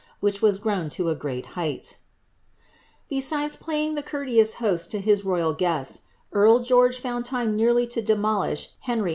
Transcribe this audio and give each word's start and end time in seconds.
which 0.19 0.41
"B 0.41 0.51
* 0.51 0.57
grown 0.57 0.89
to 0.89 1.09
a 1.11 1.15
great 1.15 1.45
height" 1.53 1.97
Besides 3.07 3.55
playing 3.55 3.95
ihe 3.95 4.03
courleons 4.03 4.55
host 4.55 4.93
lii 4.95 5.07
In? 5.07 5.19
royal 5.27 5.53
guests, 5.53 6.01
earl 6.33 6.57
Geoige 6.57 6.95
found 6.99 7.31
lime 7.31 7.55
nearly 7.55 7.85
to 7.85 8.01
demolish 8.01 8.69
Henry 8.79 9.09